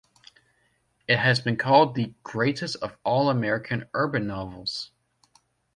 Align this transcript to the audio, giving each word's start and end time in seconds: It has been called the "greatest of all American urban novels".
It 1.07 1.17
has 1.19 1.41
been 1.41 1.57
called 1.57 1.93
the 1.93 2.15
"greatest 2.23 2.75
of 2.77 2.97
all 3.03 3.29
American 3.29 3.85
urban 3.93 4.25
novels". 4.25 4.89